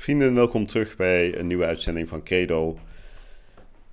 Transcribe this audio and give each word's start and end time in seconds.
Vrienden, 0.00 0.34
welkom 0.34 0.66
terug 0.66 0.96
bij 0.96 1.38
een 1.38 1.46
nieuwe 1.46 1.64
uitzending 1.64 2.08
van 2.08 2.22
Credo. 2.22 2.78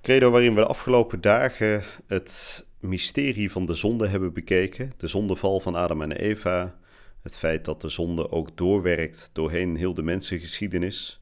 Credo 0.02 0.30
waarin 0.30 0.54
we 0.54 0.60
de 0.60 0.66
afgelopen 0.66 1.20
dagen 1.20 1.82
het 2.06 2.66
mysterie 2.80 3.50
van 3.50 3.66
de 3.66 3.74
zonde 3.74 4.08
hebben 4.08 4.32
bekeken. 4.32 4.92
De 4.96 5.06
zondeval 5.06 5.60
van 5.60 5.74
Adam 5.74 6.02
en 6.02 6.12
Eva. 6.12 6.78
Het 7.22 7.36
feit 7.36 7.64
dat 7.64 7.80
de 7.80 7.88
zonde 7.88 8.30
ook 8.30 8.56
doorwerkt 8.56 9.30
doorheen 9.32 9.76
heel 9.76 9.94
de 9.94 10.02
mensengeschiedenis. 10.02 11.20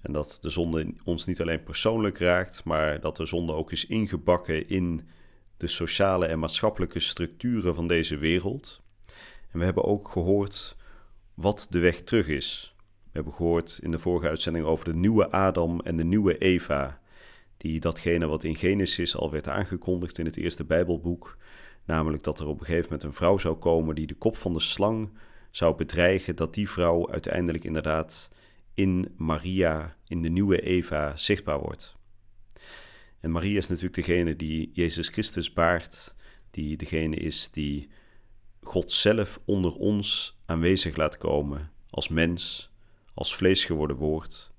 En 0.00 0.12
dat 0.12 0.38
de 0.40 0.50
zonde 0.50 0.94
ons 1.04 1.26
niet 1.26 1.40
alleen 1.40 1.62
persoonlijk 1.62 2.18
raakt, 2.18 2.64
maar 2.64 3.00
dat 3.00 3.16
de 3.16 3.26
zonde 3.26 3.52
ook 3.52 3.72
is 3.72 3.86
ingebakken 3.86 4.68
in 4.68 5.08
de 5.56 5.66
sociale 5.66 6.26
en 6.26 6.38
maatschappelijke 6.38 7.00
structuren 7.00 7.74
van 7.74 7.86
deze 7.86 8.16
wereld. 8.16 8.82
En 9.52 9.58
we 9.58 9.64
hebben 9.64 9.84
ook 9.84 10.08
gehoord 10.08 10.76
wat 11.34 11.66
de 11.70 11.78
weg 11.78 12.00
terug 12.00 12.28
is. 12.28 12.74
We 13.10 13.16
hebben 13.16 13.34
gehoord 13.34 13.78
in 13.82 13.90
de 13.90 13.98
vorige 13.98 14.28
uitzending 14.28 14.64
over 14.64 14.84
de 14.84 14.94
nieuwe 14.94 15.30
Adam 15.30 15.80
en 15.80 15.96
de 15.96 16.04
nieuwe 16.04 16.38
Eva, 16.38 17.00
die 17.56 17.80
datgene 17.80 18.26
wat 18.26 18.44
in 18.44 18.56
Genesis 18.56 19.16
al 19.16 19.30
werd 19.30 19.48
aangekondigd 19.48 20.18
in 20.18 20.24
het 20.24 20.36
eerste 20.36 20.64
Bijbelboek, 20.64 21.36
namelijk 21.84 22.22
dat 22.22 22.40
er 22.40 22.46
op 22.46 22.60
een 22.60 22.66
gegeven 22.66 22.84
moment 22.84 23.02
een 23.02 23.12
vrouw 23.12 23.38
zou 23.38 23.54
komen 23.56 23.94
die 23.94 24.06
de 24.06 24.14
kop 24.14 24.36
van 24.36 24.52
de 24.52 24.60
slang 24.60 25.10
zou 25.50 25.76
bedreigen, 25.76 26.36
dat 26.36 26.54
die 26.54 26.70
vrouw 26.70 27.10
uiteindelijk 27.10 27.64
inderdaad 27.64 28.30
in 28.74 29.14
Maria, 29.16 29.96
in 30.06 30.22
de 30.22 30.28
nieuwe 30.28 30.60
Eva, 30.60 31.16
zichtbaar 31.16 31.58
wordt. 31.58 31.96
En 33.20 33.30
Maria 33.30 33.56
is 33.56 33.68
natuurlijk 33.68 33.94
degene 33.94 34.36
die 34.36 34.70
Jezus 34.72 35.08
Christus 35.08 35.52
baart, 35.52 36.14
die 36.50 36.76
degene 36.76 37.16
is 37.16 37.50
die 37.50 37.88
God 38.62 38.92
zelf 38.92 39.40
onder 39.44 39.74
ons 39.74 40.38
aanwezig 40.46 40.96
laat 40.96 41.18
komen 41.18 41.70
als 41.90 42.08
mens, 42.08 42.69
als 43.20 43.36
vlees 43.36 43.64
geworden 43.64 43.96
woord. 43.96 44.50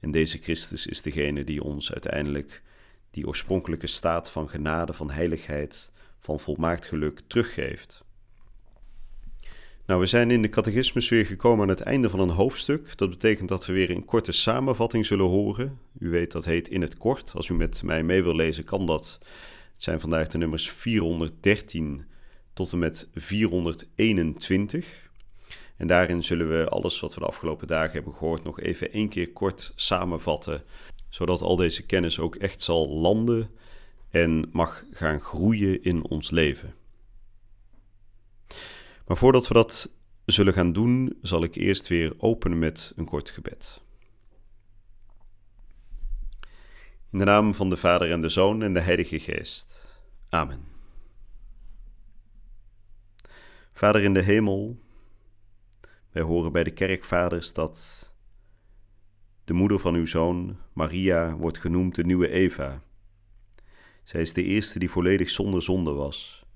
En 0.00 0.10
deze 0.10 0.38
Christus 0.38 0.86
is 0.86 1.02
degene 1.02 1.44
die 1.44 1.62
ons 1.62 1.92
uiteindelijk 1.92 2.62
die 3.10 3.26
oorspronkelijke 3.26 3.86
staat 3.86 4.30
van 4.30 4.48
genade, 4.48 4.92
van 4.92 5.10
heiligheid, 5.10 5.92
van 6.18 6.40
volmaakt 6.40 6.86
geluk 6.86 7.20
teruggeeft. 7.26 8.04
Nou, 9.86 10.00
we 10.00 10.06
zijn 10.06 10.30
in 10.30 10.42
de 10.42 10.48
catechismus 10.48 11.08
weer 11.08 11.26
gekomen 11.26 11.62
aan 11.62 11.68
het 11.68 11.80
einde 11.80 12.10
van 12.10 12.20
een 12.20 12.28
hoofdstuk. 12.28 12.96
Dat 12.96 13.10
betekent 13.10 13.48
dat 13.48 13.66
we 13.66 13.72
weer 13.72 13.90
een 13.90 14.04
korte 14.04 14.32
samenvatting 14.32 15.06
zullen 15.06 15.26
horen. 15.26 15.78
U 15.98 16.10
weet 16.10 16.32
dat 16.32 16.44
heet 16.44 16.68
In 16.68 16.80
het 16.80 16.96
Kort. 16.96 17.32
Als 17.34 17.48
u 17.48 17.54
met 17.54 17.82
mij 17.82 18.02
mee 18.02 18.22
wil 18.22 18.34
lezen, 18.34 18.64
kan 18.64 18.86
dat. 18.86 19.18
Het 19.74 19.82
zijn 19.82 20.00
vandaag 20.00 20.28
de 20.28 20.38
nummers 20.38 20.70
413 20.70 22.04
tot 22.52 22.72
en 22.72 22.78
met 22.78 23.08
421. 23.14 25.07
En 25.78 25.86
daarin 25.86 26.24
zullen 26.24 26.48
we 26.48 26.68
alles 26.68 27.00
wat 27.00 27.14
we 27.14 27.20
de 27.20 27.26
afgelopen 27.26 27.66
dagen 27.66 27.92
hebben 27.92 28.14
gehoord 28.14 28.44
nog 28.44 28.60
even 28.60 28.92
één 28.92 29.08
keer 29.08 29.32
kort 29.32 29.72
samenvatten, 29.74 30.62
zodat 31.08 31.40
al 31.40 31.56
deze 31.56 31.86
kennis 31.86 32.18
ook 32.18 32.36
echt 32.36 32.60
zal 32.60 32.88
landen 32.88 33.50
en 34.10 34.48
mag 34.52 34.84
gaan 34.90 35.20
groeien 35.20 35.82
in 35.82 36.04
ons 36.04 36.30
leven. 36.30 36.74
Maar 39.06 39.16
voordat 39.16 39.48
we 39.48 39.54
dat 39.54 39.90
zullen 40.24 40.52
gaan 40.52 40.72
doen, 40.72 41.18
zal 41.22 41.42
ik 41.42 41.54
eerst 41.54 41.88
weer 41.88 42.14
openen 42.16 42.58
met 42.58 42.92
een 42.96 43.04
kort 43.04 43.30
gebed. 43.30 43.80
In 47.10 47.18
de 47.18 47.24
naam 47.24 47.54
van 47.54 47.68
de 47.68 47.76
Vader 47.76 48.10
en 48.10 48.20
de 48.20 48.28
Zoon 48.28 48.62
en 48.62 48.72
de 48.72 48.80
Heilige 48.80 49.20
Geest. 49.20 49.96
Amen. 50.28 50.64
Vader 53.72 54.02
in 54.02 54.14
de 54.14 54.22
hemel, 54.22 54.78
wij 56.10 56.22
horen 56.22 56.52
bij 56.52 56.64
de 56.64 56.70
kerkvaders 56.70 57.52
dat 57.52 58.12
de 59.44 59.52
moeder 59.52 59.78
van 59.78 59.94
uw 59.94 60.06
zoon, 60.06 60.58
Maria, 60.72 61.36
wordt 61.36 61.58
genoemd 61.58 61.94
de 61.94 62.04
nieuwe 62.04 62.28
Eva. 62.28 62.82
Zij 64.02 64.20
is 64.20 64.32
de 64.32 64.44
eerste 64.44 64.78
die 64.78 64.90
volledig 64.90 65.30
zonder 65.30 65.62
zonde 65.62 65.92
was. 65.92 66.46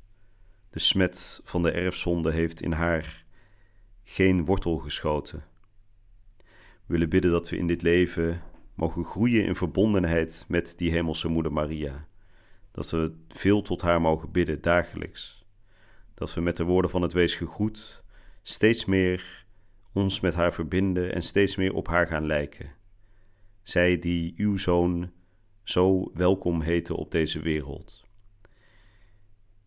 De 0.71 0.79
smet 0.79 1.41
van 1.45 1.63
de 1.63 1.71
erfzonde 1.71 2.33
heeft 2.33 2.63
in 2.63 2.73
haar 2.73 3.25
geen 4.03 4.45
wortel 4.45 4.77
geschoten. 4.77 5.45
We 6.37 6.99
willen 6.99 7.09
bidden 7.09 7.31
dat 7.31 7.49
we 7.49 7.57
in 7.57 7.67
dit 7.67 7.83
leven 7.83 8.43
mogen 8.75 9.05
groeien 9.05 9.45
in 9.45 9.55
verbondenheid 9.55 10.45
met 10.49 10.73
die 10.77 10.91
hemelse 10.91 11.29
moeder 11.29 11.53
Maria. 11.53 12.07
Dat 12.71 12.91
we 12.91 13.15
veel 13.29 13.63
tot 13.63 13.83
haar 13.83 14.01
mogen 14.01 14.31
bidden 14.31 14.61
dagelijks. 14.61 15.45
Dat 16.15 16.35
we 16.35 16.41
met 16.41 16.57
de 16.57 16.65
woorden 16.65 16.91
van 16.91 17.03
het 17.03 17.13
wees 17.13 17.35
gegroet 17.35 18.03
steeds 18.43 18.85
meer 18.85 19.47
ons 19.93 20.21
met 20.21 20.35
haar 20.35 20.53
verbinden 20.53 21.15
en 21.15 21.23
steeds 21.23 21.57
meer 21.57 21.75
op 21.75 21.87
haar 21.87 22.07
gaan 22.07 22.27
lijken. 22.27 22.71
Zij 23.63 23.99
die 23.99 24.35
uw 24.37 24.57
zoon 24.57 25.13
zo 25.63 26.11
welkom 26.15 26.61
heten 26.61 26.97
op 26.97 27.11
deze 27.11 27.41
wereld. 27.41 28.05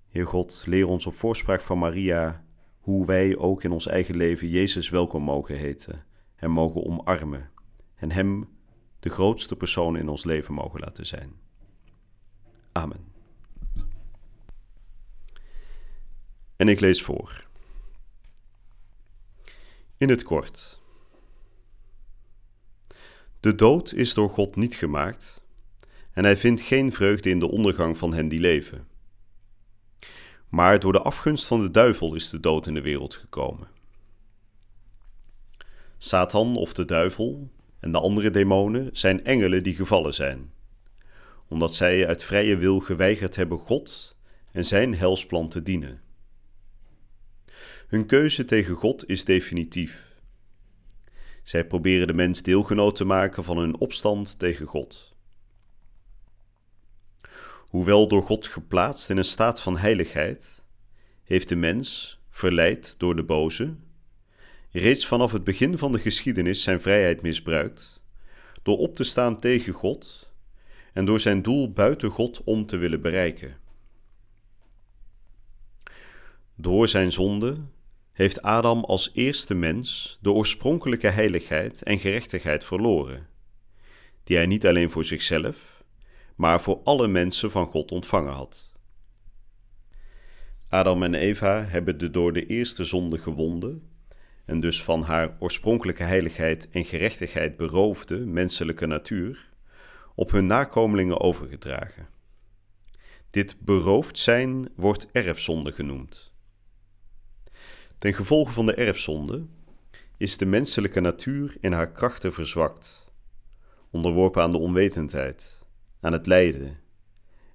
Heer 0.09 0.27
God, 0.27 0.63
leer 0.65 0.87
ons 0.87 1.05
op 1.05 1.13
voorspraak 1.13 1.61
van 1.61 1.79
Maria 1.79 2.45
hoe 2.79 3.05
wij 3.05 3.37
ook 3.37 3.63
in 3.63 3.71
ons 3.71 3.87
eigen 3.87 4.15
leven 4.15 4.49
Jezus 4.49 4.89
welkom 4.89 5.23
mogen 5.23 5.57
heten, 5.57 6.05
hem 6.35 6.51
mogen 6.51 6.85
omarmen 6.85 7.49
en 7.95 8.11
hem 8.11 8.47
de 8.99 9.09
grootste 9.09 9.55
persoon 9.55 9.97
in 9.97 10.09
ons 10.09 10.23
leven 10.23 10.53
mogen 10.53 10.79
laten 10.79 11.05
zijn. 11.05 11.33
Amen. 12.71 13.13
En 16.55 16.67
ik 16.67 16.79
lees 16.79 17.03
voor. 17.03 17.44
In 19.97 20.09
het 20.09 20.23
kort. 20.23 20.79
De 23.39 23.55
dood 23.55 23.93
is 23.93 24.13
door 24.13 24.29
God 24.29 24.55
niet 24.55 24.75
gemaakt 24.75 25.43
en 26.11 26.23
hij 26.23 26.37
vindt 26.37 26.61
geen 26.61 26.93
vreugde 26.93 27.29
in 27.29 27.39
de 27.39 27.51
ondergang 27.51 27.97
van 27.97 28.13
hen 28.13 28.27
die 28.27 28.39
leven. 28.39 28.87
Maar 30.49 30.79
door 30.79 30.91
de 30.91 31.01
afgunst 31.01 31.45
van 31.45 31.61
de 31.61 31.71
duivel 31.71 32.15
is 32.15 32.29
de 32.29 32.39
dood 32.39 32.67
in 32.67 32.73
de 32.73 32.81
wereld 32.81 33.15
gekomen. 33.15 33.67
Satan 35.97 36.55
of 36.55 36.73
de 36.73 36.85
duivel 36.85 37.49
en 37.79 37.91
de 37.91 37.99
andere 37.99 38.29
demonen 38.29 38.89
zijn 38.93 39.25
engelen 39.25 39.63
die 39.63 39.75
gevallen 39.75 40.13
zijn, 40.13 40.53
omdat 41.47 41.75
zij 41.75 42.07
uit 42.07 42.23
vrije 42.23 42.57
wil 42.57 42.79
geweigerd 42.79 43.35
hebben 43.35 43.59
God 43.59 44.15
en 44.51 44.65
zijn 44.65 44.95
helsplan 44.95 45.49
te 45.49 45.61
dienen. 45.61 46.01
Hun 47.87 48.05
keuze 48.05 48.45
tegen 48.45 48.75
God 48.75 49.09
is 49.09 49.25
definitief. 49.25 50.03
Zij 51.43 51.65
proberen 51.65 52.07
de 52.07 52.13
mens 52.13 52.41
deelgenoot 52.41 52.95
te 52.95 53.05
maken 53.05 53.43
van 53.43 53.57
hun 53.57 53.79
opstand 53.79 54.39
tegen 54.39 54.65
God. 54.65 55.15
Hoewel 57.65 58.07
door 58.07 58.23
God 58.23 58.47
geplaatst 58.47 59.09
in 59.09 59.17
een 59.17 59.23
staat 59.23 59.61
van 59.61 59.77
heiligheid, 59.77 60.63
heeft 61.23 61.49
de 61.49 61.55
mens, 61.55 62.19
verleid 62.29 62.99
door 62.99 63.15
de 63.15 63.23
boze, 63.23 63.75
reeds 64.71 65.07
vanaf 65.07 65.31
het 65.31 65.43
begin 65.43 65.77
van 65.77 65.91
de 65.91 65.99
geschiedenis 65.99 66.63
zijn 66.63 66.81
vrijheid 66.81 67.21
misbruikt 67.21 68.01
door 68.63 68.77
op 68.77 68.95
te 68.95 69.03
staan 69.03 69.37
tegen 69.37 69.73
God 69.73 70.31
en 70.93 71.05
door 71.05 71.19
zijn 71.19 71.41
doel 71.41 71.71
buiten 71.71 72.09
God 72.09 72.43
om 72.43 72.65
te 72.65 72.77
willen 72.77 73.01
bereiken. 73.01 73.57
Door 76.55 76.87
zijn 76.87 77.11
zonde 77.11 77.57
heeft 78.15 78.41
Adam 78.41 78.83
als 78.83 79.11
eerste 79.13 79.53
mens 79.53 80.17
de 80.21 80.31
oorspronkelijke 80.31 81.07
heiligheid 81.07 81.83
en 81.83 81.99
gerechtigheid 81.99 82.63
verloren, 82.63 83.27
die 84.23 84.37
hij 84.37 84.45
niet 84.45 84.67
alleen 84.67 84.89
voor 84.91 85.03
zichzelf, 85.03 85.83
maar 86.35 86.61
voor 86.61 86.81
alle 86.83 87.07
mensen 87.07 87.51
van 87.51 87.67
God 87.67 87.91
ontvangen 87.91 88.33
had. 88.33 88.73
Adam 90.69 91.03
en 91.03 91.13
Eva 91.13 91.63
hebben 91.63 91.97
de 91.97 92.09
door 92.09 92.33
de 92.33 92.45
eerste 92.45 92.83
zonde 92.83 93.17
gewonden 93.17 93.89
en 94.45 94.59
dus 94.59 94.83
van 94.83 95.01
haar 95.01 95.35
oorspronkelijke 95.39 96.03
heiligheid 96.03 96.69
en 96.69 96.85
gerechtigheid 96.85 97.57
beroofde 97.57 98.19
menselijke 98.19 98.85
natuur 98.85 99.49
op 100.15 100.31
hun 100.31 100.45
nakomelingen 100.45 101.19
overgedragen. 101.19 102.07
Dit 103.29 103.55
beroofd 103.59 104.19
zijn 104.19 104.69
wordt 104.75 105.11
erfzonde 105.11 105.71
genoemd. 105.71 106.33
Ten 107.97 108.13
gevolge 108.13 108.51
van 108.51 108.65
de 108.65 108.73
erfzonde 108.73 109.45
is 110.17 110.37
de 110.37 110.45
menselijke 110.45 110.99
natuur 110.99 111.57
in 111.59 111.71
haar 111.71 111.91
krachten 111.91 112.33
verzwakt, 112.33 113.11
onderworpen 113.91 114.41
aan 114.41 114.51
de 114.51 114.57
onwetendheid, 114.57 115.65
aan 115.99 116.13
het 116.13 116.27
lijden 116.27 116.79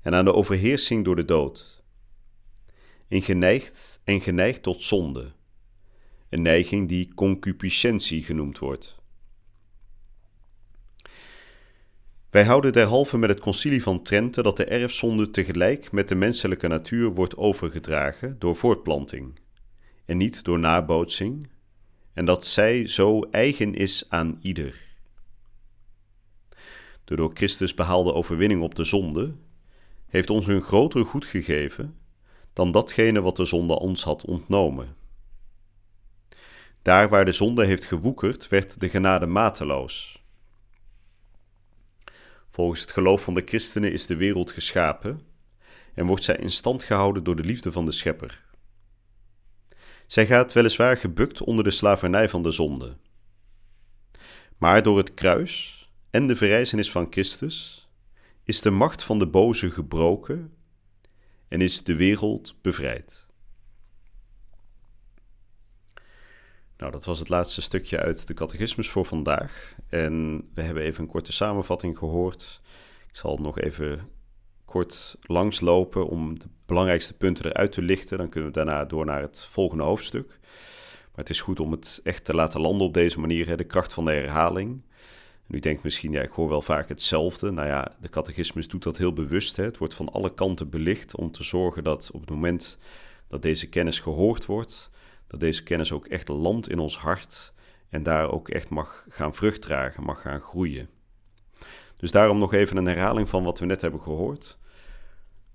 en 0.03 0.15
aan 0.15 0.25
de 0.25 0.35
overheersing 0.35 1.05
door 1.05 1.17
de 1.17 1.25
dood. 1.25 1.83
En 3.09 3.23
geneigd 3.23 4.01
en 4.05 4.21
geneigd 4.21 4.63
tot 4.63 4.83
zonde, 4.83 5.33
een 6.29 6.43
neiging 6.43 6.89
die 6.89 7.15
concupiscentie 7.15 8.23
genoemd 8.23 8.59
wordt. 8.59 8.99
Wij 12.31 12.45
houden 12.45 12.73
derhalve 12.73 13.19
met 13.19 13.31
het 13.31 13.41
concilie 13.41 13.83
van 13.83 14.03
Trente 14.03 14.43
dat 14.43 14.57
de 14.57 14.65
erfzonde 14.65 15.31
tegelijk 15.31 15.93
met 15.93 16.09
de 16.09 16.15
menselijke 16.15 16.69
natuur 16.69 17.15
wordt 17.15 17.37
overgedragen 17.37 18.39
door 18.39 18.57
voortplanting 18.57 19.39
en 20.11 20.17
niet 20.17 20.45
door 20.45 20.59
nabootsing, 20.59 21.49
en 22.12 22.25
dat 22.25 22.47
zij 22.47 22.87
zo 22.87 23.23
eigen 23.31 23.75
is 23.75 24.05
aan 24.09 24.39
ieder. 24.43 24.89
De 27.05 27.17
door 27.17 27.31
Christus 27.35 27.75
behaalde 27.75 28.12
overwinning 28.12 28.62
op 28.62 28.75
de 28.75 28.85
zonde 28.85 29.35
heeft 30.07 30.31
ons 30.31 30.47
een 30.47 30.62
groter 30.62 31.05
goed 31.05 31.25
gegeven 31.25 31.99
dan 32.53 32.73
datgene 32.73 33.21
wat 33.21 33.37
de 33.37 33.45
zonde 33.45 33.79
ons 33.79 34.03
had 34.03 34.25
ontnomen. 34.25 34.97
Daar 36.83 37.09
waar 37.09 37.25
de 37.25 37.33
zonde 37.33 37.65
heeft 37.65 37.85
gewoekerd, 37.85 38.49
werd 38.49 38.81
de 38.81 38.89
genade 38.89 39.27
mateloos. 39.27 40.23
Volgens 42.51 42.81
het 42.81 42.91
geloof 42.91 43.23
van 43.23 43.35
de 43.35 43.43
christenen 43.45 43.93
is 43.93 44.07
de 44.07 44.17
wereld 44.17 44.51
geschapen 44.51 45.21
en 45.95 46.07
wordt 46.07 46.25
zij 46.25 46.37
in 46.37 46.51
stand 46.51 46.85
gehouden 46.85 47.25
door 47.25 47.37
de 47.37 47.45
liefde 47.45 47.73
van 47.73 47.85
de 47.85 47.93
Schepper. 47.93 48.49
Zij 50.11 50.27
gaat 50.27 50.53
weliswaar 50.53 50.97
gebukt 50.97 51.43
onder 51.43 51.65
de 51.65 51.71
slavernij 51.71 52.29
van 52.29 52.43
de 52.43 52.51
zonde. 52.51 52.97
Maar 54.59 54.83
door 54.83 54.97
het 54.97 55.15
kruis 55.15 55.89
en 56.11 56.27
de 56.27 56.37
verrijzenis 56.37 56.91
van 56.91 57.07
Christus 57.11 57.89
is 58.45 58.61
de 58.61 58.71
macht 58.71 59.03
van 59.03 59.19
de 59.19 59.27
boze 59.27 59.71
gebroken 59.71 60.55
en 61.49 61.61
is 61.61 61.85
de 61.85 61.95
wereld 61.95 62.55
bevrijd. 62.62 63.29
Nou, 66.77 66.93
dat 66.93 67.05
was 67.05 67.19
het 67.19 67.29
laatste 67.29 67.62
stukje 67.62 67.99
uit 67.99 68.27
de 68.27 68.35
catechismus 68.35 68.89
voor 68.89 69.05
vandaag. 69.05 69.75
En 69.89 70.37
we 70.55 70.62
hebben 70.62 70.83
even 70.83 71.03
een 71.03 71.11
korte 71.11 71.33
samenvatting 71.33 71.99
gehoord. 71.99 72.61
Ik 73.09 73.17
zal 73.17 73.37
nog 73.37 73.59
even 73.59 74.09
kort 74.71 75.17
langslopen 75.21 76.07
om 76.07 76.39
de 76.39 76.47
belangrijkste 76.67 77.17
punten 77.17 77.47
eruit 77.47 77.73
te 77.73 77.83
lichten. 77.83 78.19
Dan 78.19 78.29
kunnen 78.29 78.51
we 78.51 78.57
daarna 78.57 78.85
door 78.85 79.05
naar 79.05 79.21
het 79.21 79.45
volgende 79.45 79.85
hoofdstuk. 79.85 80.39
Maar 81.11 81.25
het 81.25 81.31
is 81.31 81.41
goed 81.41 81.61
om 81.61 81.71
het 81.71 82.01
echt 82.03 82.25
te 82.25 82.35
laten 82.35 82.61
landen 82.61 82.87
op 82.87 82.95
deze 82.95 83.21
manier, 83.21 83.47
hè, 83.47 83.57
de 83.57 83.65
kracht 83.65 83.93
van 83.93 84.05
de 84.05 84.13
herhaling. 84.13 84.83
U 85.49 85.59
denkt 85.59 85.83
misschien, 85.83 86.13
ja, 86.13 86.23
ik 86.23 86.31
hoor 86.31 86.49
wel 86.49 86.63
vaak 86.63 86.89
hetzelfde. 86.89 87.51
Nou 87.51 87.69
ja, 87.69 87.97
de 88.01 88.09
catechismus 88.09 88.69
doet 88.69 88.83
dat 88.83 88.97
heel 88.97 89.13
bewust. 89.13 89.57
Hè. 89.57 89.65
Het 89.65 89.79
wordt 89.79 89.95
van 89.95 90.13
alle 90.13 90.35
kanten 90.35 90.69
belicht 90.69 91.17
om 91.17 91.31
te 91.31 91.45
zorgen 91.45 91.85
dat 91.85 92.11
op 92.13 92.21
het 92.21 92.31
moment 92.31 92.79
dat 93.29 93.43
deze 93.43 93.69
kennis 93.69 94.01
gehoord 94.01 94.47
wordt, 94.47 94.91
dat 95.27 95.41
deze 95.41 95.63
kennis 95.63 95.93
ook 95.93 96.07
echt 96.07 96.29
landt 96.29 96.69
in 96.69 96.79
ons 96.79 96.99
hart 96.99 97.53
en 97.89 98.03
daar 98.03 98.31
ook 98.31 98.49
echt 98.49 98.69
mag 98.69 99.05
gaan 99.09 99.35
vrucht 99.35 99.63
dragen, 99.63 100.03
mag 100.03 100.21
gaan 100.21 100.41
groeien. 100.41 100.89
Dus 101.97 102.11
daarom 102.11 102.39
nog 102.39 102.53
even 102.53 102.77
een 102.77 102.87
herhaling 102.87 103.29
van 103.29 103.45
wat 103.45 103.59
we 103.59 103.67
net 103.67 103.81
hebben 103.81 104.01
gehoord. 104.01 104.59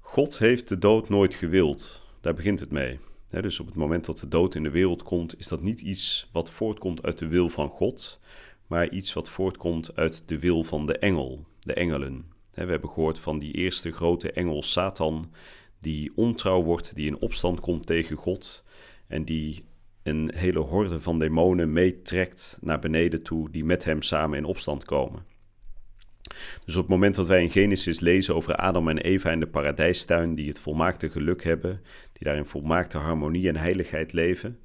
God 0.08 0.38
heeft 0.38 0.70
de 0.70 0.78
dood 0.78 1.10
nooit 1.10 1.34
gewild. 1.34 2.02
Daar 2.22 2.34
begint 2.34 2.60
het 2.60 2.72
mee. 2.72 3.00
dus 3.30 3.60
op 3.60 3.66
het 3.66 3.76
moment 3.76 4.06
dat 4.06 4.18
de 4.18 4.28
dood 4.28 4.56
in 4.56 4.64
de 4.64 4.70
wereld 4.70 5.04
komt, 5.04 5.40
is 5.40 5.48
dat 5.48 5.62
niet 5.62 5.82
iets 5.82 6.30
wat 6.32 6.52
voortkomt 6.52 7.04
uit 7.04 7.18
de 7.18 7.28
wil 7.28 7.50
van 7.50 7.70
God, 7.70 8.20
maar 8.68 8.90
iets 8.90 9.14
wat 9.14 9.30
voortkomt 9.30 9.96
uit 9.96 10.28
de 10.28 10.40
wil 10.40 10.64
van 10.64 10.86
de 10.86 10.98
engel, 10.98 11.46
de 11.60 11.74
engelen. 11.74 12.26
We 12.52 12.66
hebben 12.66 12.90
gehoord 12.90 13.20
van 13.20 13.40
die 13.40 13.54
eerste 13.54 13.92
grote 13.92 14.32
engel 14.32 14.64
Satan, 14.64 15.32
die 15.80 16.12
ontrouw 16.16 16.62
wordt, 16.62 16.96
die 16.96 17.08
in 17.08 17.20
opstand 17.22 17.60
komt 17.60 17.86
tegen 17.86 18.16
God 18.16 18.64
en 19.08 19.26
die 19.26 19.66
een 20.04 20.32
hele 20.36 20.60
horde 20.60 21.00
van 21.00 21.20
demonen 21.20 21.74
meetrekt 21.74 22.58
naar 22.62 22.80
beneden 22.80 23.24
toe, 23.24 23.50
die 23.50 23.66
met 23.66 23.84
hem 23.84 24.02
samen 24.02 24.38
in 24.38 24.46
opstand 24.46 24.84
komen. 24.84 25.35
Dus 26.66 26.76
op 26.76 26.82
het 26.82 26.92
moment 26.92 27.16
dat 27.16 27.28
wij 27.28 27.42
in 27.42 27.50
Genesis 27.50 28.00
lezen 28.00 28.36
over 28.36 28.56
Adam 28.56 28.90
en 28.90 28.98
Eva 28.98 29.32
in 29.32 29.40
de 29.40 29.48
paradijstuin, 29.48 30.34
die 30.34 30.48
het 30.48 30.60
volmaakte 30.60 31.10
geluk 31.10 31.44
hebben, 31.44 31.82
die 32.14 32.28
daar 32.28 32.38
in 32.38 32.46
volmaakte 32.46 32.98
harmonie 32.98 33.48
en 33.48 33.58
heiligheid 33.58 34.14
leven, 34.14 34.60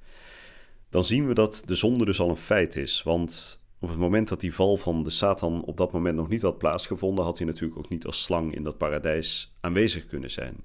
dan 0.90 1.04
zien 1.04 1.26
we 1.26 1.34
dat 1.34 1.62
de 1.66 1.74
zonde 1.74 2.04
dus 2.04 2.20
al 2.20 2.28
een 2.28 2.36
feit 2.36 2.76
is. 2.76 3.02
Want 3.02 3.60
op 3.78 3.88
het 3.88 3.98
moment 3.98 4.28
dat 4.28 4.40
die 4.40 4.54
val 4.54 4.76
van 4.76 5.02
de 5.02 5.10
Satan 5.10 5.64
op 5.64 5.76
dat 5.76 5.92
moment 5.92 6.16
nog 6.16 6.28
niet 6.28 6.42
had 6.42 6.58
plaatsgevonden, 6.58 7.24
had 7.24 7.38
hij 7.38 7.46
natuurlijk 7.46 7.78
ook 7.78 7.88
niet 7.88 8.06
als 8.06 8.24
slang 8.24 8.54
in 8.54 8.62
dat 8.62 8.78
paradijs 8.78 9.56
aanwezig 9.60 10.06
kunnen 10.06 10.30
zijn. 10.30 10.64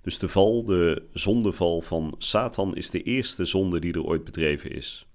Dus 0.00 0.18
de 0.18 0.28
val, 0.28 0.64
de 0.64 1.02
zondeval 1.12 1.80
van 1.80 2.14
Satan, 2.18 2.76
is 2.76 2.90
de 2.90 3.02
eerste 3.02 3.44
zonde 3.44 3.78
die 3.78 3.92
er 3.92 4.04
ooit 4.04 4.24
bedreven 4.24 4.70
is. 4.70 5.06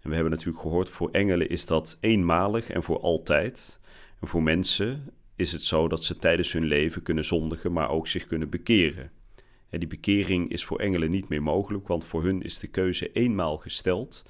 En 0.00 0.08
we 0.08 0.14
hebben 0.14 0.32
natuurlijk 0.32 0.60
gehoord, 0.60 0.88
voor 0.88 1.10
engelen 1.10 1.48
is 1.48 1.66
dat 1.66 1.96
eenmalig 2.00 2.70
en 2.70 2.82
voor 2.82 3.00
altijd. 3.00 3.80
Voor 4.20 4.42
mensen 4.42 5.12
is 5.36 5.52
het 5.52 5.64
zo 5.64 5.88
dat 5.88 6.04
ze 6.04 6.16
tijdens 6.16 6.52
hun 6.52 6.64
leven 6.64 7.02
kunnen 7.02 7.24
zondigen, 7.24 7.72
maar 7.72 7.90
ook 7.90 8.06
zich 8.06 8.26
kunnen 8.26 8.50
bekeren. 8.50 9.10
En 9.70 9.78
die 9.78 9.88
bekering 9.88 10.50
is 10.50 10.64
voor 10.64 10.78
engelen 10.78 11.10
niet 11.10 11.28
meer 11.28 11.42
mogelijk, 11.42 11.88
want 11.88 12.04
voor 12.04 12.24
hun 12.24 12.42
is 12.42 12.58
de 12.58 12.66
keuze 12.66 13.12
eenmaal 13.12 13.56
gesteld. 13.56 14.24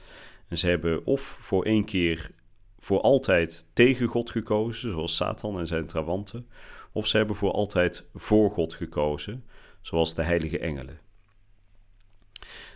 En 0.49 0.59
ze 0.59 0.67
hebben 0.67 1.07
of 1.07 1.21
voor 1.23 1.65
één 1.65 1.85
keer 1.85 2.31
voor 2.79 3.01
altijd 3.01 3.67
tegen 3.73 4.07
God 4.07 4.31
gekozen, 4.31 4.91
zoals 4.91 5.17
Satan 5.17 5.59
en 5.59 5.67
zijn 5.67 5.87
trawanten, 5.87 6.49
of 6.93 7.07
ze 7.07 7.17
hebben 7.17 7.37
voor 7.37 7.53
altijd 7.53 8.05
voor 8.15 8.51
God 8.51 8.75
gekozen, 8.75 9.45
zoals 9.81 10.15
de 10.15 10.23
heilige 10.23 10.59
engelen. 10.59 11.01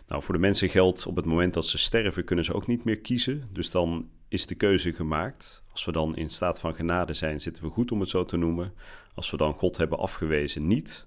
Nou, 0.07 0.23
voor 0.23 0.35
de 0.35 0.41
mensen 0.41 0.69
geldt 0.69 1.07
op 1.07 1.17
het 1.17 1.25
moment 1.25 1.55
dat 1.55 1.67
ze 1.67 1.79
sterven, 1.79 2.25
kunnen 2.25 2.45
ze 2.45 2.55
ook 2.55 2.67
niet 2.67 2.85
meer 2.85 3.01
kiezen. 3.01 3.43
Dus 3.53 3.71
dan 3.71 4.11
is 4.33 4.47
de 4.47 4.55
keuze 4.55 4.93
gemaakt. 4.93 5.63
Als 5.73 5.85
we 5.85 5.93
dan 5.93 6.17
in 6.17 6.29
staat 6.29 6.61
van 6.61 6.75
genade 6.75 7.13
zijn, 7.13 7.41
zitten 7.41 7.63
we 7.63 7.71
goed 7.71 7.93
om 7.93 8.01
het 8.01 8.09
zo 8.09 8.25
te 8.25 8.37
noemen. 8.37 8.75
Als 9.15 9.31
we 9.31 9.37
dan 9.37 9.55
God 9.55 9.77
hebben 9.77 9.99
afgewezen, 9.99 10.67
niet. 10.67 11.07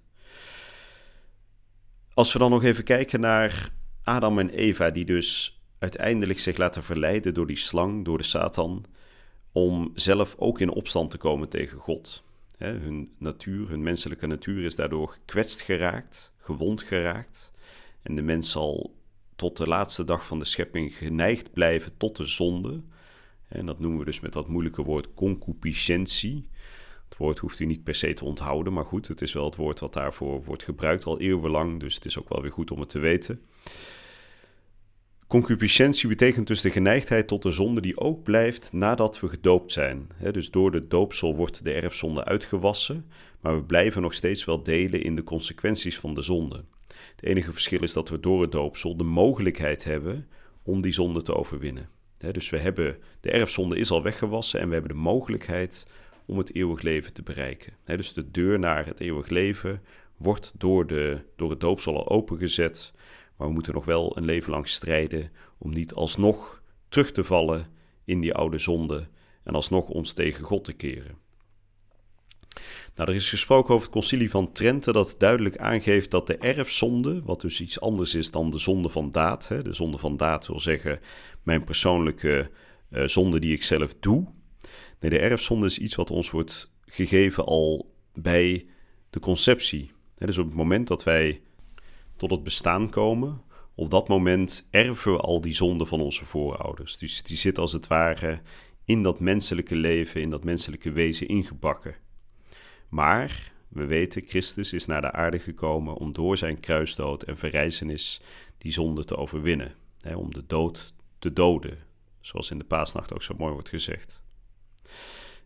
Als 2.13 2.33
we 2.33 2.39
dan 2.39 2.51
nog 2.51 2.63
even 2.63 2.83
kijken 2.83 3.19
naar 3.19 3.71
Adam 4.03 4.39
en 4.39 4.49
Eva, 4.49 4.89
die 4.89 5.05
dus 5.05 5.59
uiteindelijk 5.79 6.39
zich 6.39 6.57
laten 6.57 6.83
verleiden 6.83 7.33
door 7.33 7.47
die 7.47 7.55
slang, 7.55 8.05
door 8.05 8.17
de 8.17 8.23
Satan, 8.23 8.85
om 9.51 9.91
zelf 9.93 10.35
ook 10.37 10.59
in 10.59 10.69
opstand 10.69 11.11
te 11.11 11.17
komen 11.17 11.49
tegen 11.49 11.77
God. 11.77 12.23
hun 12.57 13.15
natuur, 13.17 13.69
hun 13.69 13.83
menselijke 13.83 14.27
natuur 14.27 14.65
is 14.65 14.75
daardoor 14.75 15.09
gekwetst 15.09 15.61
geraakt, 15.61 16.33
gewond 16.37 16.81
geraakt. 16.81 17.51
En 18.01 18.15
de 18.15 18.21
mens 18.21 18.51
zal 18.51 18.95
tot 19.35 19.57
de 19.57 19.67
laatste 19.67 20.03
dag 20.03 20.25
van 20.25 20.39
de 20.39 20.45
schepping 20.45 20.97
geneigd 20.97 21.53
blijven 21.53 21.97
tot 21.97 22.15
de 22.15 22.25
zonde. 22.25 22.81
En 23.55 23.65
dat 23.65 23.79
noemen 23.79 23.99
we 23.99 24.05
dus 24.05 24.19
met 24.19 24.33
dat 24.33 24.47
moeilijke 24.47 24.83
woord 24.83 25.13
concupiscentie. 25.13 26.47
Het 27.09 27.17
woord 27.17 27.39
hoeft 27.39 27.59
u 27.59 27.65
niet 27.65 27.83
per 27.83 27.95
se 27.95 28.13
te 28.13 28.25
onthouden, 28.25 28.73
maar 28.73 28.85
goed, 28.85 29.07
het 29.07 29.21
is 29.21 29.33
wel 29.33 29.45
het 29.45 29.55
woord 29.55 29.79
wat 29.79 29.93
daarvoor 29.93 30.43
wordt 30.43 30.63
gebruikt 30.63 31.05
al 31.05 31.19
eeuwenlang, 31.19 31.79
dus 31.79 31.95
het 31.95 32.05
is 32.05 32.19
ook 32.19 32.29
wel 32.29 32.41
weer 32.41 32.51
goed 32.51 32.71
om 32.71 32.79
het 32.79 32.89
te 32.89 32.99
weten. 32.99 33.41
Concupiscentie 35.27 36.09
betekent 36.09 36.47
dus 36.47 36.61
de 36.61 36.69
geneigdheid 36.69 37.27
tot 37.27 37.41
de 37.41 37.51
zonde 37.51 37.81
die 37.81 37.99
ook 37.99 38.23
blijft 38.23 38.73
nadat 38.73 39.19
we 39.19 39.29
gedoopt 39.29 39.71
zijn. 39.71 40.07
dus 40.31 40.51
door 40.51 40.71
de 40.71 40.87
doopsel 40.87 41.35
wordt 41.35 41.63
de 41.63 41.73
erfzonde 41.73 42.23
uitgewassen, 42.23 43.09
maar 43.39 43.55
we 43.55 43.63
blijven 43.63 44.01
nog 44.01 44.13
steeds 44.13 44.45
wel 44.45 44.63
delen 44.63 45.03
in 45.03 45.15
de 45.15 45.23
consequenties 45.23 45.99
van 45.99 46.13
de 46.13 46.21
zonde. 46.21 46.65
Het 47.15 47.23
enige 47.23 47.51
verschil 47.51 47.83
is 47.83 47.93
dat 47.93 48.09
we 48.09 48.19
door 48.19 48.41
het 48.41 48.51
doopsel 48.51 48.97
de 48.97 49.03
mogelijkheid 49.03 49.83
hebben 49.83 50.27
om 50.63 50.81
die 50.81 50.91
zonde 50.91 51.21
te 51.21 51.35
overwinnen. 51.35 51.89
Dus 52.31 52.49
we 52.49 52.57
hebben, 52.57 52.97
de 53.19 53.31
erfzonde 53.31 53.77
is 53.77 53.91
al 53.91 54.03
weggewassen 54.03 54.59
en 54.59 54.67
we 54.67 54.73
hebben 54.73 54.91
de 54.91 55.01
mogelijkheid 55.01 55.87
om 56.25 56.37
het 56.37 56.55
eeuwig 56.55 56.81
leven 56.81 57.13
te 57.13 57.23
bereiken. 57.23 57.73
dus 57.85 58.13
de 58.13 58.31
deur 58.31 58.59
naar 58.59 58.85
het 58.85 58.99
eeuwig 58.99 59.29
leven 59.29 59.81
wordt 60.17 60.53
door, 60.57 60.87
de, 60.87 61.19
door 61.35 61.49
het 61.49 61.59
doopsel 61.59 61.95
al 61.95 62.09
opengezet, 62.09 62.93
maar 63.37 63.47
we 63.47 63.53
moeten 63.53 63.73
nog 63.73 63.85
wel 63.85 64.17
een 64.17 64.25
leven 64.25 64.51
lang 64.51 64.67
strijden 64.67 65.31
om 65.57 65.73
niet 65.73 65.93
alsnog 65.93 66.61
terug 66.89 67.11
te 67.11 67.23
vallen 67.23 67.67
in 68.05 68.19
die 68.19 68.33
oude 68.33 68.57
zonde 68.57 69.07
en 69.43 69.53
alsnog 69.53 69.89
ons 69.89 70.13
tegen 70.13 70.43
God 70.43 70.63
te 70.63 70.73
keren. 70.73 71.17
Nou, 72.95 73.09
er 73.09 73.15
is 73.15 73.29
gesproken 73.29 73.73
over 73.73 73.85
het 73.85 73.95
concilie 73.95 74.29
van 74.29 74.51
Trente 74.51 74.91
dat 74.91 75.15
duidelijk 75.17 75.57
aangeeft 75.57 76.11
dat 76.11 76.27
de 76.27 76.37
erfzonde, 76.37 77.21
wat 77.23 77.41
dus 77.41 77.61
iets 77.61 77.79
anders 77.79 78.15
is 78.15 78.31
dan 78.31 78.49
de 78.49 78.59
zonde 78.59 78.89
van 78.89 79.11
daad, 79.11 79.47
hè, 79.47 79.61
de 79.61 79.73
zonde 79.73 79.97
van 79.97 80.17
daad 80.17 80.47
wil 80.47 80.59
zeggen 80.59 80.99
mijn 81.43 81.63
persoonlijke 81.63 82.51
uh, 82.89 83.07
zonde 83.07 83.39
die 83.39 83.53
ik 83.53 83.63
zelf 83.63 83.95
doe. 83.99 84.27
Nee, 84.99 85.09
de 85.09 85.19
erfzonde 85.19 85.65
is 85.65 85.77
iets 85.77 85.95
wat 85.95 86.11
ons 86.11 86.31
wordt 86.31 86.71
gegeven 86.85 87.45
al 87.45 87.93
bij 88.13 88.65
de 89.09 89.19
conceptie. 89.19 89.91
dus 90.17 90.37
op 90.37 90.45
het 90.45 90.55
moment 90.55 90.87
dat 90.87 91.03
wij 91.03 91.41
tot 92.15 92.31
het 92.31 92.43
bestaan 92.43 92.89
komen, 92.89 93.41
op 93.75 93.89
dat 93.89 94.07
moment 94.07 94.67
erven 94.69 95.13
we 95.13 95.19
al 95.19 95.41
die 95.41 95.53
zonde 95.53 95.85
van 95.85 96.01
onze 96.01 96.25
voorouders. 96.25 96.97
Dus 96.97 97.23
die 97.23 97.37
zit 97.37 97.57
als 97.57 97.73
het 97.73 97.87
ware 97.87 98.41
in 98.85 99.03
dat 99.03 99.19
menselijke 99.19 99.75
leven, 99.75 100.21
in 100.21 100.29
dat 100.29 100.43
menselijke 100.43 100.91
wezen 100.91 101.27
ingebakken. 101.27 101.95
Maar 102.89 103.51
we 103.67 103.85
weten, 103.85 104.23
Christus 104.25 104.73
is 104.73 104.85
naar 104.85 105.01
de 105.01 105.11
aarde 105.11 105.39
gekomen 105.39 105.95
om 105.95 106.13
door 106.13 106.37
zijn 106.37 106.59
kruisdood 106.59 107.23
en 107.23 107.37
verrijzenis 107.37 108.21
die 108.57 108.71
zonde 108.71 109.05
te 109.05 109.17
overwinnen. 109.17 109.75
Hè, 109.99 110.15
om 110.15 110.33
de 110.33 110.43
dood 110.47 110.93
te 111.19 111.33
doden, 111.33 111.77
zoals 112.21 112.51
in 112.51 112.57
de 112.57 112.63
paasnacht 112.63 113.13
ook 113.13 113.23
zo 113.23 113.35
mooi 113.37 113.53
wordt 113.53 113.69
gezegd. 113.69 114.23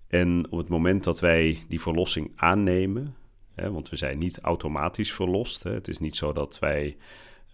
En 0.07 0.51
op 0.51 0.57
het 0.57 0.69
moment 0.69 1.03
dat 1.03 1.19
wij 1.19 1.63
die 1.67 1.81
verlossing 1.81 2.31
aannemen, 2.35 3.15
hè, 3.55 3.71
want 3.71 3.89
we 3.89 3.95
zijn 3.95 4.17
niet 4.17 4.39
automatisch 4.39 5.13
verlost, 5.13 5.63
hè, 5.63 5.71
het 5.71 5.87
is 5.87 5.99
niet 5.99 6.15
zo 6.15 6.33
dat 6.33 6.59
wij 6.59 6.97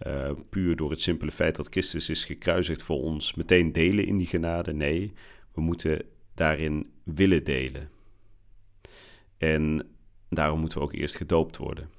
uh, 0.06 0.30
puur 0.50 0.76
door 0.76 0.90
het 0.90 1.00
simpele 1.00 1.30
feit 1.30 1.56
dat 1.56 1.68
Christus 1.68 2.08
is 2.08 2.24
gekruisigd 2.24 2.82
voor 2.82 3.02
ons 3.02 3.34
meteen 3.34 3.72
delen 3.72 4.06
in 4.06 4.16
die 4.16 4.26
genade. 4.26 4.72
Nee, 4.72 5.12
we 5.54 5.60
moeten 5.60 6.02
daarin 6.34 6.90
willen 7.02 7.44
delen. 7.44 7.90
En 9.38 9.88
daarom 10.28 10.60
moeten 10.60 10.78
we 10.78 10.84
ook 10.84 10.92
eerst 10.92 11.16
gedoopt 11.16 11.56
worden. 11.56 11.90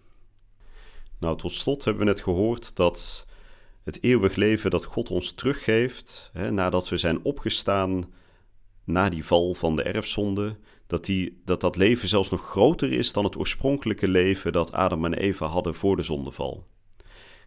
Nou, 1.20 1.38
tot 1.38 1.52
slot 1.52 1.84
hebben 1.84 2.06
we 2.06 2.10
net 2.12 2.22
gehoord 2.22 2.76
dat 2.76 3.26
het 3.84 4.04
eeuwig 4.04 4.36
leven 4.36 4.72
dat 4.72 4.86
God 4.86 5.10
ons 5.10 5.32
teruggeeft, 5.32 6.30
hè, 6.34 6.52
nadat 6.52 6.90
we 6.90 6.98
zijn 6.98 7.24
opgestaan 7.24 8.14
na 8.84 9.10
die 9.10 9.26
val 9.26 9.54
van 9.54 9.76
de 9.76 9.84
erfzonde, 9.84 10.58
dat, 10.88 11.06
die, 11.06 11.42
dat 11.46 11.62
dat 11.62 11.76
leven 11.76 12.08
zelfs 12.08 12.30
nog 12.30 12.50
groter 12.50 12.92
is 12.94 13.14
dan 13.14 13.24
het 13.24 13.38
oorspronkelijke 13.38 14.08
leven 14.08 14.52
dat 14.52 14.72
Adam 14.72 15.06
en 15.06 15.14
Eva 15.14 15.46
hadden 15.46 15.76
voor 15.76 15.96
de 15.96 16.04
zondeval. 16.04 16.68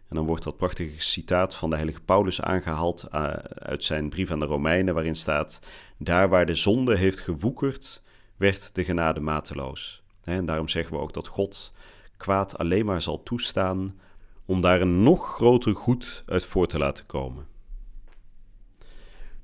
En 0.07 0.17
dan 0.17 0.25
wordt 0.25 0.43
dat 0.43 0.57
prachtige 0.57 1.01
citaat 1.01 1.55
van 1.55 1.69
de 1.69 1.75
heilige 1.75 2.01
Paulus 2.01 2.41
aangehaald 2.41 3.05
uh, 3.13 3.27
uit 3.53 3.83
zijn 3.83 4.09
brief 4.09 4.31
aan 4.31 4.39
de 4.39 4.45
Romeinen, 4.45 4.93
waarin 4.93 5.15
staat: 5.15 5.59
Daar 5.97 6.29
waar 6.29 6.45
de 6.45 6.55
zonde 6.55 6.95
heeft 6.95 7.19
gewoekerd, 7.19 8.01
werd 8.41 8.75
de 8.75 8.83
genade 8.83 9.19
mateloos. 9.19 10.03
En 10.23 10.45
daarom 10.45 10.67
zeggen 10.67 10.95
we 10.95 11.01
ook 11.01 11.13
dat 11.13 11.27
God 11.27 11.73
kwaad 12.17 12.57
alleen 12.57 12.85
maar 12.85 13.01
zal 13.01 13.23
toestaan 13.23 13.99
om 14.45 14.61
daar 14.61 14.81
een 14.81 15.03
nog 15.03 15.33
groter 15.33 15.75
goed 15.75 16.23
uit 16.25 16.45
voor 16.45 16.67
te 16.67 16.77
laten 16.77 17.05
komen. 17.05 17.47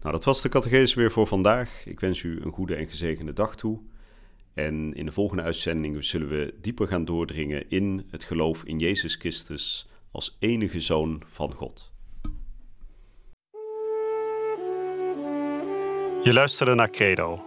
Nou, 0.01 0.13
dat 0.13 0.23
was 0.23 0.41
de 0.41 0.49
catechese 0.49 0.95
weer 0.95 1.11
voor 1.11 1.27
vandaag. 1.27 1.85
Ik 1.85 1.99
wens 1.99 2.23
u 2.23 2.41
een 2.41 2.51
goede 2.51 2.75
en 2.75 2.87
gezegende 2.87 3.33
dag 3.33 3.55
toe. 3.55 3.79
En 4.53 4.93
in 4.93 5.05
de 5.05 5.11
volgende 5.11 5.43
uitzending 5.43 6.03
zullen 6.03 6.27
we 6.27 6.53
dieper 6.61 6.87
gaan 6.87 7.05
doordringen 7.05 7.69
in 7.69 8.07
het 8.09 8.23
geloof 8.23 8.63
in 8.63 8.79
Jezus 8.79 9.15
Christus 9.15 9.89
als 10.11 10.37
enige 10.39 10.79
zoon 10.79 11.21
van 11.25 11.53
God. 11.53 11.91
Je 16.23 16.33
luisterde 16.33 16.73
naar 16.75 16.89
Credo, 16.89 17.46